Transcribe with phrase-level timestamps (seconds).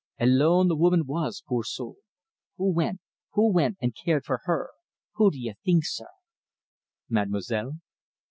[0.19, 1.97] Alone the woman was poor soul!
[2.57, 3.01] Who wint
[3.33, 4.71] who wint and cared for her?
[5.17, 6.07] Who do ye think, sir?"
[7.07, 7.73] "Mademoiselle?"